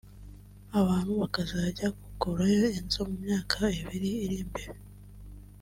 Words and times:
abantu 0.79 1.11
bakazajya 1.21 1.87
kugurayo 1.99 2.65
inzu 2.79 2.99
mu 3.09 3.15
myaka 3.23 3.59
iri 3.95 4.11
imbere 4.41 4.77